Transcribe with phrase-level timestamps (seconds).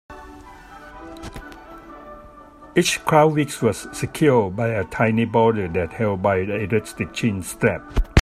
[2.75, 8.17] Each clown's wig was secured by a tiny bowler hat held by an elastic chin-strap.